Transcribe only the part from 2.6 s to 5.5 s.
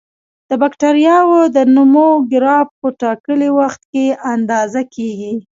په ټاکلي وخت کې اندازه کیږي.